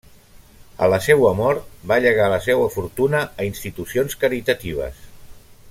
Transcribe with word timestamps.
A 0.85 0.87
la 0.93 0.97
seua 1.07 1.33
mort, 1.39 1.67
va 1.91 1.99
llegar 2.05 2.29
la 2.33 2.39
seua 2.47 2.71
fortuna 2.77 3.23
a 3.43 3.47
institucions 3.51 4.19
caritatives. 4.25 5.07